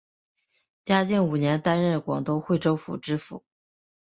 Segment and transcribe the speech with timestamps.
[0.83, 3.43] 嘉靖五年担任广东惠州府知府。